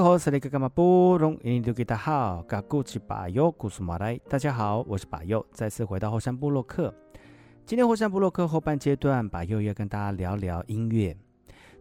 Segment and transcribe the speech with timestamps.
[0.00, 0.04] 大
[4.38, 6.94] 家好，我是巴右，再次回到后山部落客。
[7.66, 11.14] 今天后山部落客后半阶段，巴右要跟大家聊聊音乐。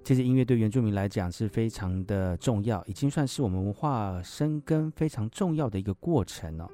[0.04, 6.70] 其实音乐对原住民来讲是非常的重要，已经算是我们文化生根非常重要的一个过程了。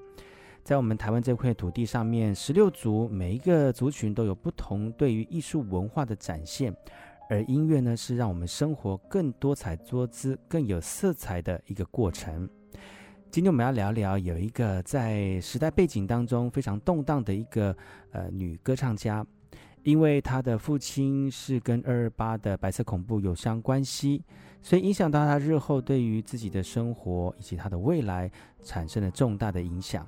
[0.63, 6.75] 在我们台湾这块土地上面，十六族每一个族群都有不同对于艺术文化的展现。
[7.27, 12.47] 而音乐呢，是让我们生活更多彩多姿、更有色彩的一个过程。
[13.31, 17.75] 今天我们要聊聊有一个在时代背景当中非常动荡的一个
[18.11, 19.25] 呃女歌唱家，
[19.83, 24.23] 因为她的父亲是跟二二八的白色恐怖有相关系，
[24.61, 28.31] 所以影响到她日后对于自己的生活以及她的未来
[28.63, 30.07] 产生了重大的影响。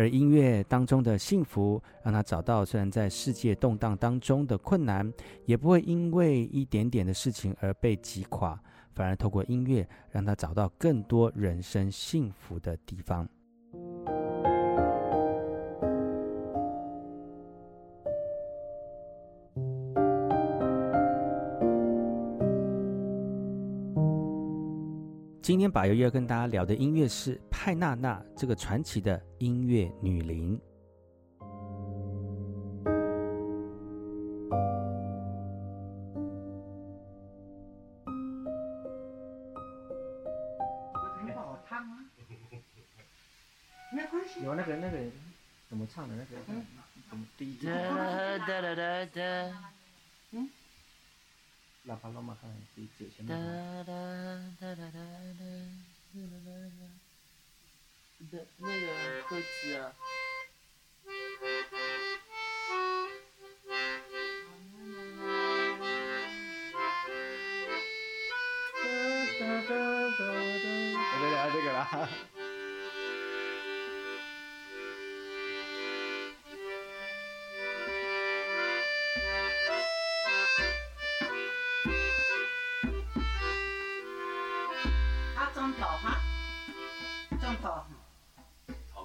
[0.00, 5.12] 而音乐当中的幸福，让他找到虽然在世界动荡当中的困难，
[5.44, 8.58] 也不会因为一点点的事情而被击垮，
[8.94, 13.28] 反而透过音乐，让他找到更多人生幸福的地方。
[25.42, 30.60] 今天巴右要跟大家聊的音乐是派娜娜这个传奇的音乐女伶。
[44.44, 44.98] 有那个那个
[45.68, 46.36] 怎么唱的那个？
[47.10, 47.68] 怎么第一句？
[50.30, 50.48] 嗯。
[51.86, 53.36] 喇叭罗马看第一句前面。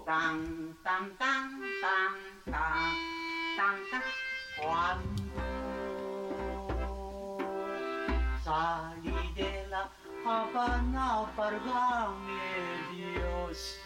[0.06, 0.40] 当
[0.84, 1.52] 当当当
[1.82, 2.14] 当
[2.46, 2.54] 当
[3.58, 3.60] 当
[3.92, 3.94] 当，
[4.56, 4.64] 欢
[5.36, 5.38] 乐
[8.44, 9.06] 沙里
[9.36, 9.55] 的。
[10.26, 12.42] Habana perdame
[12.92, 13.78] Dios.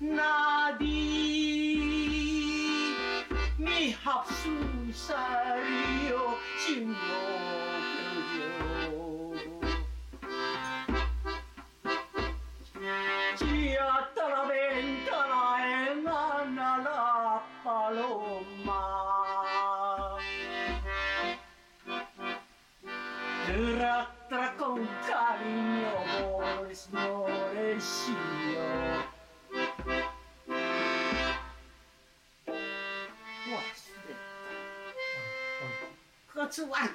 [0.00, 0.88] Nadie
[3.56, 4.98] mi Habsusario
[6.66, 6.98] sin yo
[13.36, 15.40] Si hasta la ventana
[15.92, 19.47] emana la paloma.
[33.50, 33.92] 哇塞！
[36.26, 36.88] 喝不完。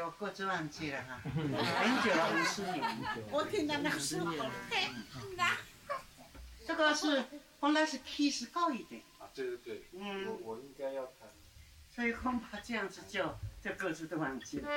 [0.00, 1.32] 我各自忘记了哈，很
[2.02, 2.82] 久了，五十年。
[3.30, 4.20] 我听到那时，
[6.66, 7.24] 这个是
[7.62, 9.02] 原来是 key 是高一点。
[9.18, 11.28] 啊，对对对，嗯，我应该要弹。
[11.94, 14.68] 所以恐怕这样子就就各自都忘记了。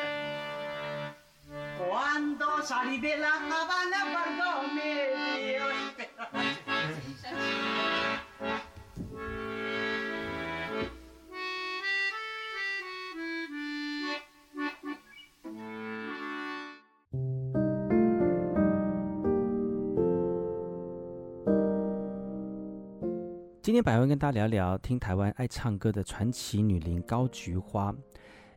[23.77, 27.95] 今天百万跟大家聊聊听台湾爱唱歌的传奇女伶高菊花，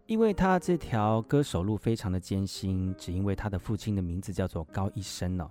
[0.06, 5.46] 因为她这条歌手路非常的艰辛，只因为她的父亲的名字叫做高一生呢。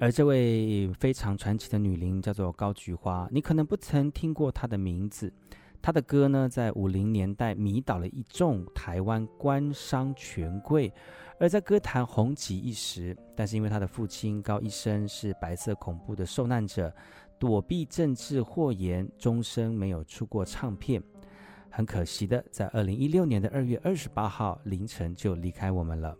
[0.00, 5.32] 而这位非常传奇的女伶叫做高菊花，你可能不曾听过她的名字。
[5.80, 10.92] 她的歌呢，在五零年代迷倒了一众台湾官商权贵，
[11.38, 13.16] 而在歌坛红极一时。
[13.36, 16.92] 但是因为她的父亲高一生是白色恐怖的受难者。
[17.38, 21.02] 躲避政治祸言，终生没有出过唱片。
[21.70, 26.16] 很可惜的，在二零一六年的二月二十八号凌晨就离开我们了。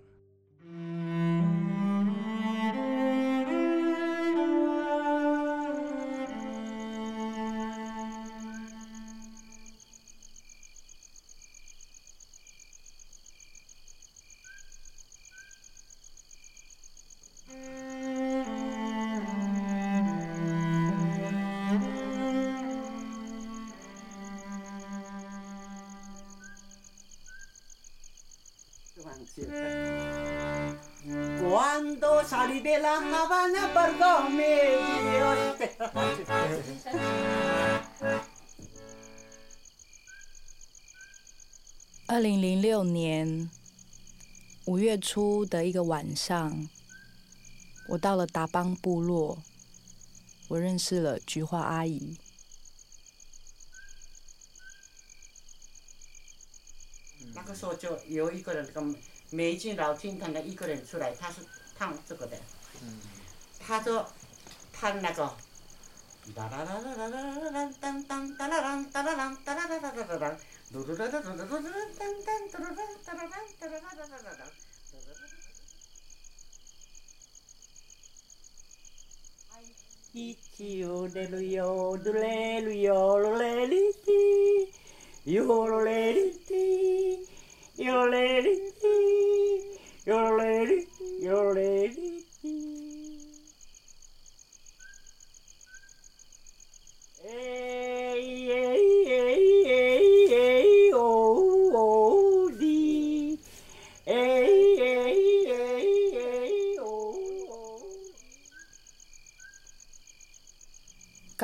[42.07, 43.51] 二零零六年
[44.65, 46.69] 五月初的一个晚上，
[47.89, 49.43] 我到了达邦部落，
[50.49, 52.19] 我认识了菊花阿姨。
[57.35, 58.81] 那个时候就有一个人，这个
[59.31, 61.41] 美军老军团的一个人出来，他是
[61.77, 62.37] 唱这个的。
[63.59, 64.09] 他说
[64.73, 65.33] 他那个。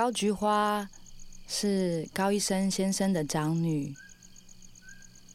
[0.04, 0.86] 高菊花
[1.48, 3.96] 是高一生先生的长女，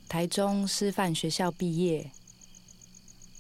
[0.07, 2.11] 台中师范学校毕业。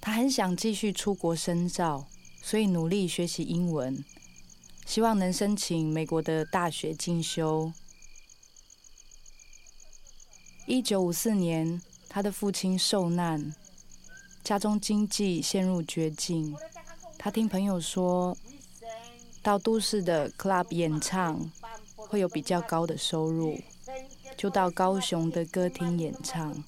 [0.01, 2.07] 她很想继续出国深造，
[2.41, 4.03] 所以努力学习英文，
[4.87, 7.71] 希望能申请美国的大学进修。
[10.65, 11.79] 一九五四年，
[12.09, 13.53] 她的父亲受难，
[14.43, 16.57] 家中经济陷入绝境。
[17.19, 18.35] 她听朋友说，
[19.41, 21.51] 到都市的 club 演唱
[21.95, 23.57] 会有比较高的收入，
[24.37, 26.63] 就到高雄的歌厅演唱。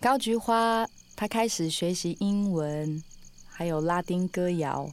[0.00, 3.02] 高菊花，她开始学习英文，
[3.48, 4.90] 还有拉丁歌谣。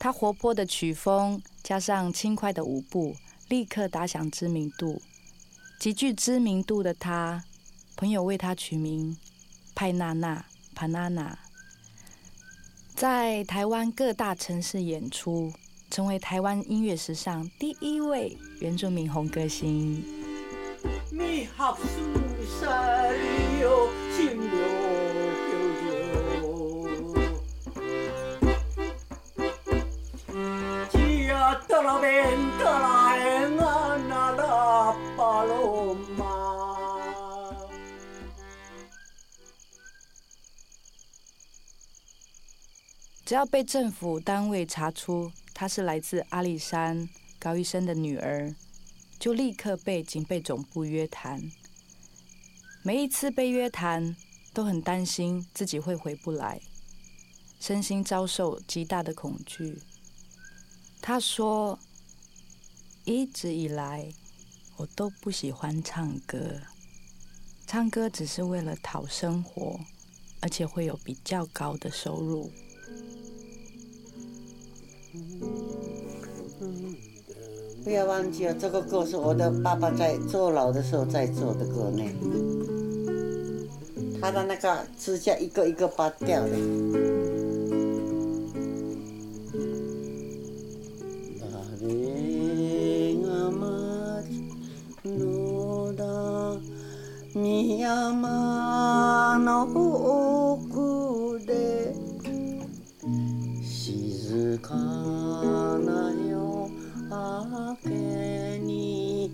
[0.00, 3.14] 他活泼的曲风加上轻快的舞步，
[3.48, 5.02] 立刻打响知名度。
[5.78, 7.44] 极具知名度的他，
[7.96, 9.18] 朋友为他取名
[9.74, 11.34] 派娜娜 （Panana），
[12.94, 15.52] 在台湾各大城市演出，
[15.90, 20.02] 成为台湾音乐史上第一位原住民红歌星。
[43.24, 48.52] 只要被政府单位查出她是来自阿里山高医生的女儿，
[49.20, 51.40] 就立刻被警备总部约谈。
[52.82, 54.16] 每一次被约谈，
[54.52, 56.60] 都很担心自己会回不来，
[57.60, 59.80] 身心遭受极大的恐惧。
[61.00, 61.78] 他说
[63.12, 64.08] ：“一直以来，
[64.76, 66.38] 我都不喜欢唱歌，
[67.66, 69.80] 唱歌只是为了讨生活，
[70.38, 72.52] 而且会有比较高的收入。”
[77.82, 82.04] 不要忘记了，这个歌是我的爸爸在坐牢的时候在做的歌呢。
[84.20, 87.09] 他的那个指甲一个一个拔掉的。
[97.90, 99.64] 山の
[100.52, 101.92] 奥で
[103.60, 106.70] 静かな夜
[107.10, 109.32] 明けに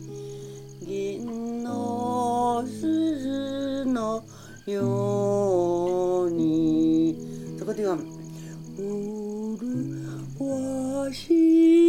[0.80, 4.24] 银の铃の
[4.64, 7.14] ように。
[7.58, 7.92] そこでは
[8.78, 10.00] 「うる
[10.40, 11.85] わし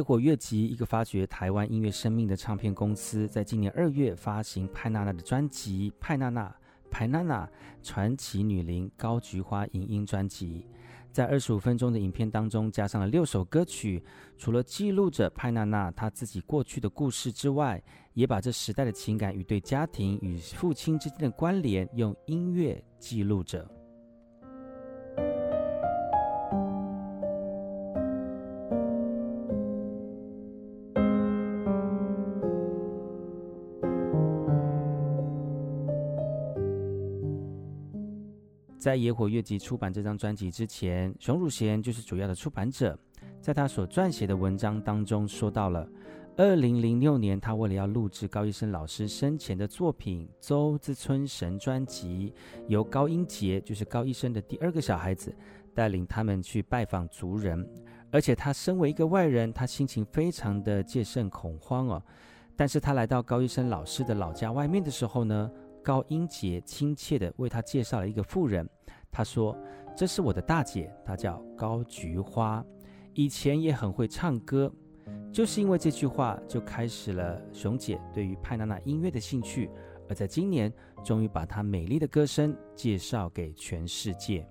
[0.00, 6.48] 野火乐集，一个发掘台湾音乐生命的唱片公司，在今年二月发行派娜娜的专辑《派娜娜》，
[6.90, 7.46] 派娜娜
[7.82, 10.66] 传奇女伶高菊花影音专辑，
[11.12, 14.02] 在二十五分钟的影片当中，加上了六首歌曲，
[14.38, 17.82] 除了记录着派娜娜她自己过去的故事之外，
[18.14, 23.70] 也把这时代的情感与对家庭与父亲之间的关联，用音乐记录着。
[38.80, 42.98] 在野火月季出版这张专辑之前，熊汝贤就是主要的出版者。
[43.38, 45.86] 在他所撰写的文章当中，说到了
[46.34, 52.32] 二零零六年，他为了要录制高医生老师生前的作品《周之春神》专辑，
[52.68, 55.30] 由高英杰，就是高医生的第二个小孩子，
[55.74, 57.68] 带领他们去拜访族人。
[58.10, 62.02] 而且他身为一个外人，他心情非常的戒慎恐慌哦。
[62.56, 65.50] 但是他来到高医生老师的老家外面的时候呢，
[65.82, 68.68] 高英杰亲切地为他介绍了一个妇人，
[69.10, 69.56] 他说
[69.96, 72.64] ：“这是我的大姐，她叫高菊花，
[73.14, 74.72] 以前也很会唱歌。”
[75.32, 79.70] 就是因为这句话，就开始了熊姐对于派娜娜音乐的兴趣，
[80.08, 80.72] 而在今年，
[81.04, 84.46] 终于把她美丽的歌声介绍给全世界。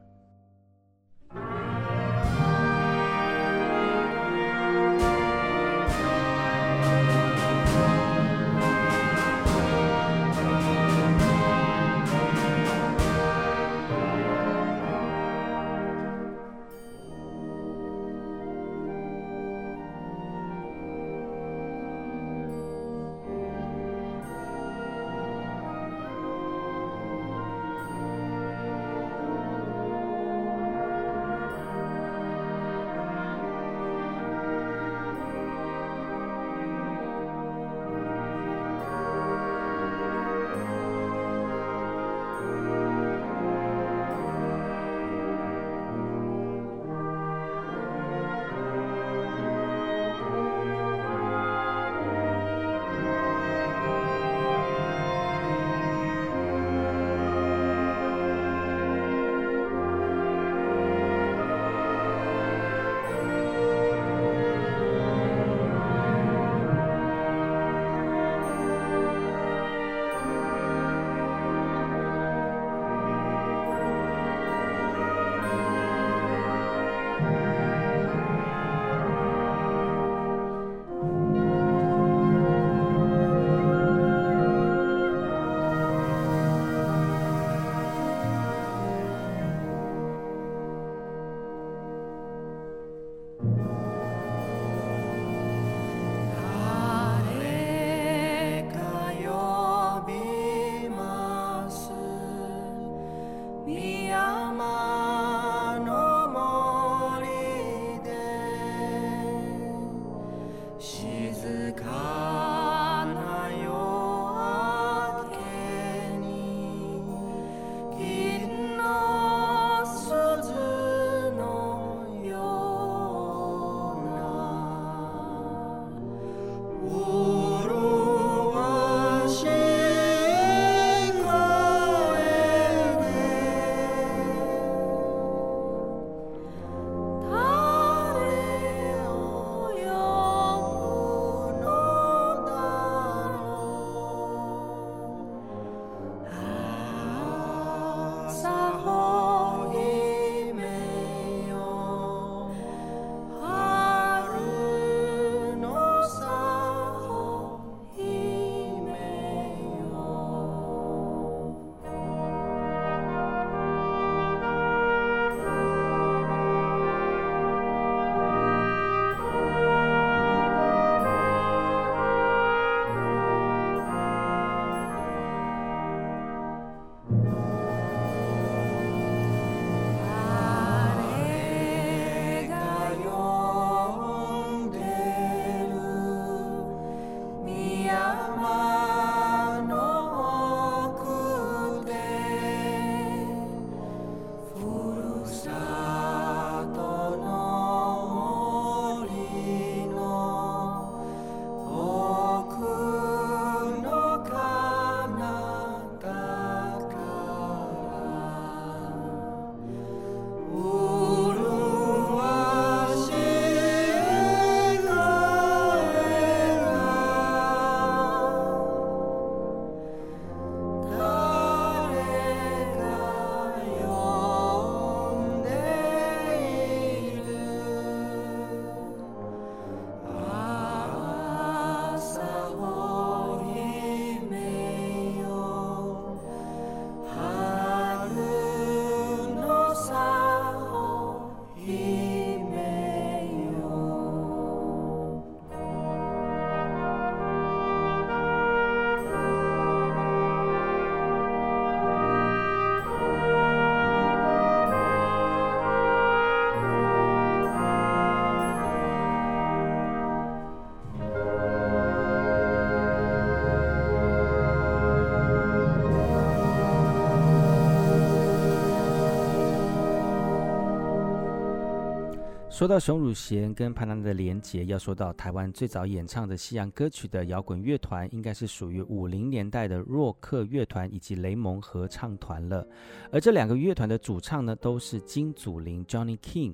[272.59, 282.67] 说到熊汝贤跟潘娜娜的连结，要说到台湾最早演唱的西洋歌曲的摇滚乐团，应该是属于五零年代的洛克乐团以及雷蒙合唱团了。
[283.13, 286.53] 而这两个乐团的主唱呢，都是金祖灵 （Johnny King）。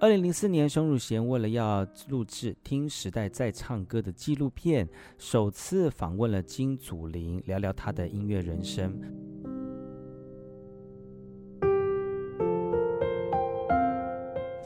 [0.00, 8.98] 二零零四年，熊汝贤为了要录制《听时代在唱歌》的纪录片，首次访问了金祖灵，聊聊他的音乐人生。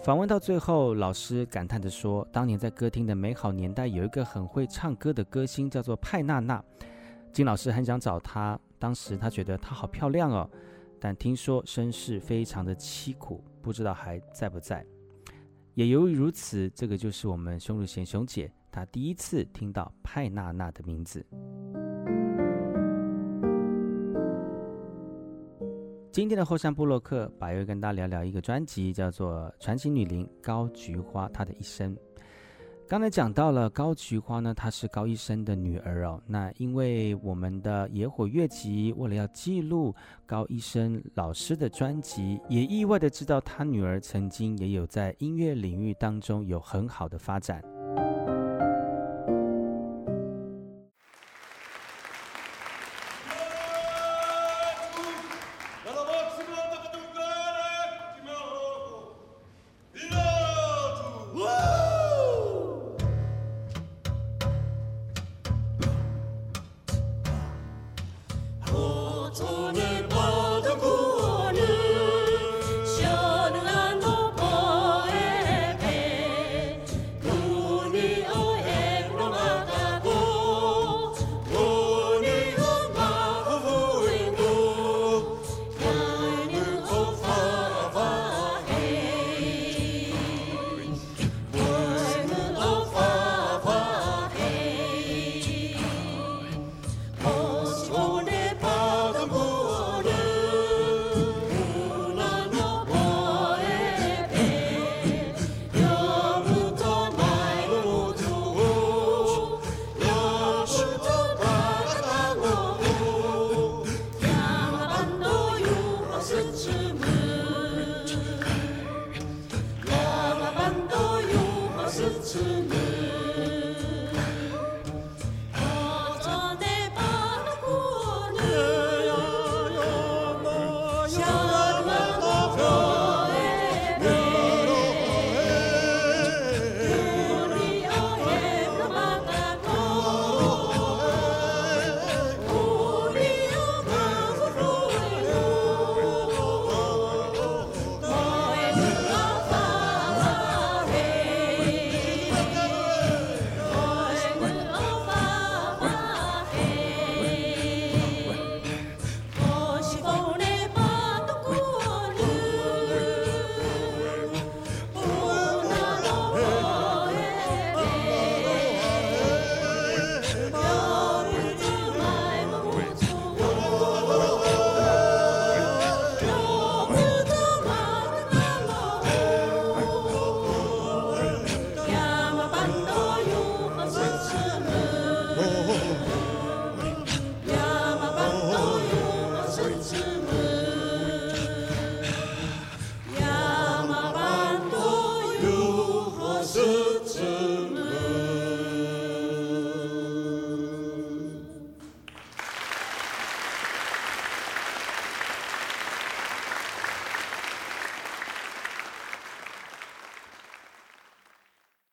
[0.02, 6.64] 访问到最后，老师感叹地说：“当年在歌厅的美好年代，有一个很会唱歌的歌星，叫做派娜娜。
[7.32, 10.48] 金老师很想找她，当时他觉得她好漂亮哦，
[10.98, 14.84] 但听说身世非常的凄苦，不知道还在不在。
[15.74, 21.24] 也由于如此，这个就是我们熊汝贤熊姐，她第一次听到派娜娜的名字。”
[26.20, 31.96] 今天的后山部落客，把又跟大家聊聊一个专辑，叫做《传奇女伶高菊花》她的一生。
[32.86, 36.22] 刚才讲到了高菊花呢，她是高医生的女儿哦。
[36.26, 39.94] 那因为我们的野火乐集为了要记录
[40.26, 47.62] 高医生老师的专辑，也意外的知道她女儿曾经也有在音乐领域当中有很好的发展。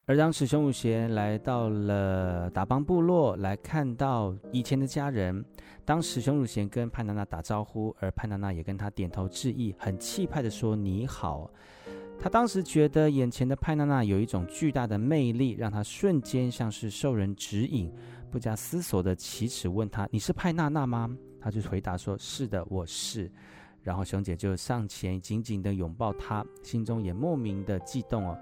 [0.10, 5.44] 而当时熊汝贤来到了达邦部落，来看到以前的家人。
[5.84, 11.52] 当时熊汝贤跟派娜娜打招呼，而派娜娜也跟他点头致意，很气派的说：“你好。”
[12.18, 17.92] 他当时觉得眼前的派娜娜有一种巨大的魅力，让他瞬间像是受人指引，
[18.32, 23.30] 不加思索的启齿问他：“你是派娜娜吗？”他就回答说：“是的，我是。”
[23.84, 28.38] 然后熊姐就上前紧紧地拥抱他，心中也莫名的悸动哦。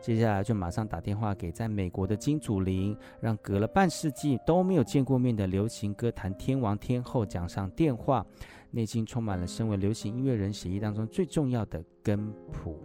[0.00, 8.24] 接下来就马上打电话给在美国的金祖灵，让隔了半世纪都没有见过面的流行歌坛天王天后讲上电话，
[8.70, 12.82] 内心充满了身为流行音乐人协议当中最重要的根谱。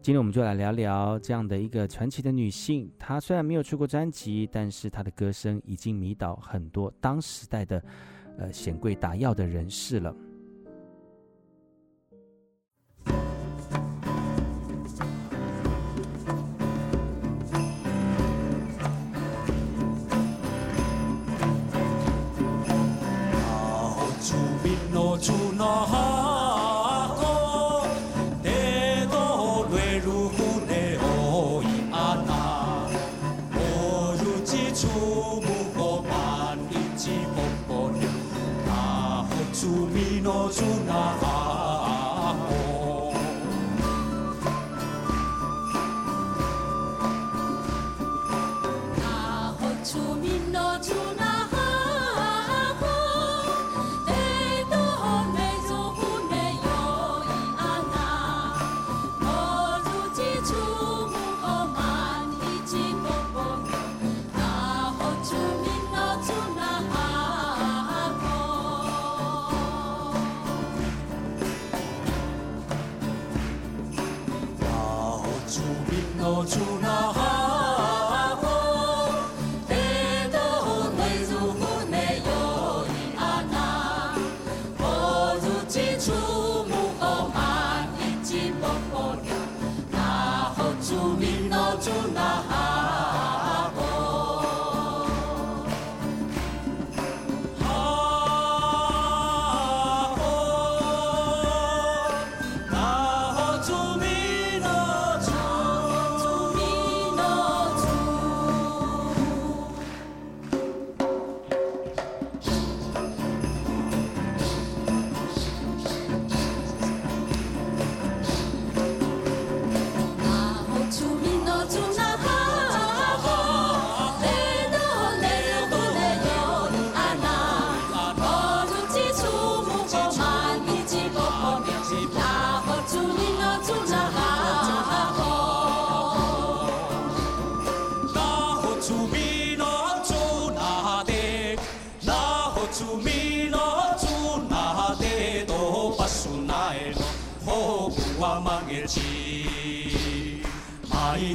[0.00, 7.82] 今天我们就来聊聊这样的一个传奇的女性，她虽然没有出过专辑，但是她的歌声已经迷倒很多当时代的
[8.38, 10.14] 呃显贵达要的人士了。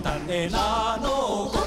[0.01, 1.09] 涙でなの
[1.51, 1.59] こ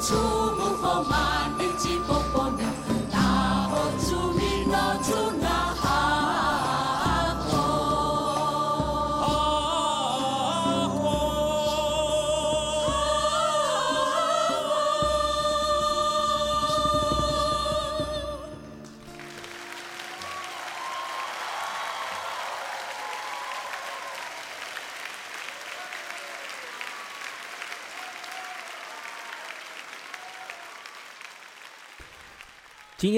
[0.00, 0.37] 今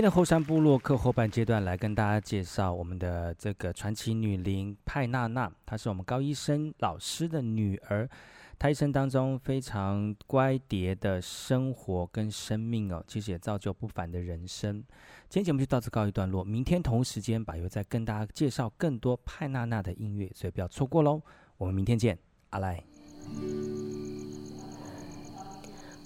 [0.00, 8.08] 今天的后山部落客后半阶段来跟大家介绍我们的这个传奇女伶派娜娜，她是我们高医生老师的女儿，
[8.58, 14.82] 她一生当中非常乖蝶的生活跟生命哦，其实也造就不凡的人生。
[15.28, 21.20] 今天节目就到此告一段落，明天同时间把又再跟大家介绍更多派娜娜的音乐，所以不要错过喽。
[21.58, 22.82] 我们明天见，阿赖。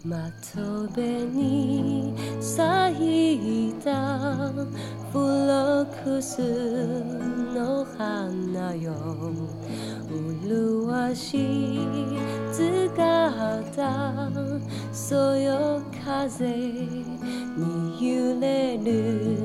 [0.05, 4.51] 窓辺に咲いた
[5.11, 6.43] フロックス
[7.55, 8.93] の花よ。
[10.43, 11.79] 丽しい
[12.53, 14.31] 姿
[14.93, 16.39] そよ风
[17.57, 19.39] に揺れる。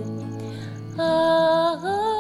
[0.98, 2.19] ああ。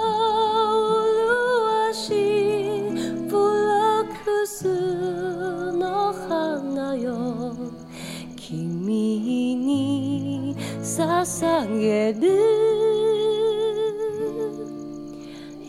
[10.99, 12.19] 捧げる。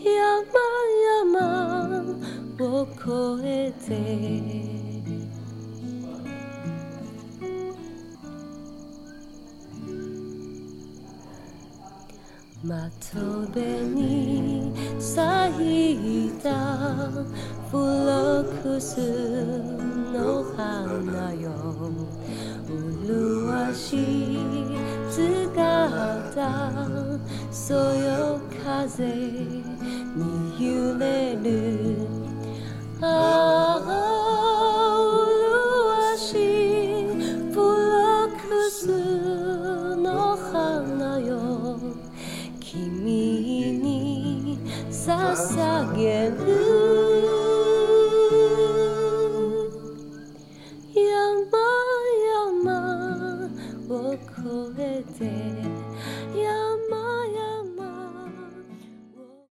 [0.03, 2.19] 山々
[2.59, 3.87] を越えて。
[12.63, 13.63] 窓辺
[13.95, 16.49] に咲いた
[17.71, 18.99] フロックス
[20.13, 21.49] の花よ。
[22.67, 24.90] 丽しい
[26.33, 26.71] た
[27.51, 31.97] そよ風に揺れる。